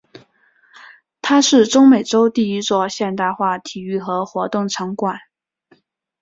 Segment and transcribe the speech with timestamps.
[1.21, 5.19] 它是中美洲第一座现代化体育和活动场馆。